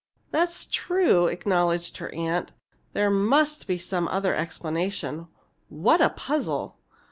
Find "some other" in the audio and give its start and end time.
3.77-4.33